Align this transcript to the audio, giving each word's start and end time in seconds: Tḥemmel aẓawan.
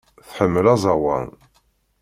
Tḥemmel 0.27 0.65
aẓawan. 0.73 1.27